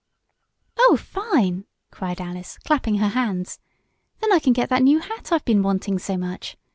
"Oh, 0.79 0.97
fine!" 0.97 1.65
cried 1.91 2.19
Alice, 2.19 2.57
clapping 2.65 2.95
her 2.95 3.09
hands. 3.09 3.59
"Then 4.19 4.33
I 4.33 4.39
can 4.39 4.51
get 4.51 4.69
that 4.69 4.81
new 4.81 4.97
hat 4.97 5.31
I've 5.31 5.45
been 5.45 5.61
wanting 5.61 5.99
so 5.99 6.17
much. 6.17 6.57